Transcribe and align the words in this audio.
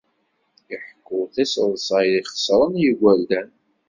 Iḥekku 0.73 1.19
tiseḍsa 1.33 1.97
ixeṣren 2.19 2.73
i 2.77 2.81
yigerdan. 2.83 3.49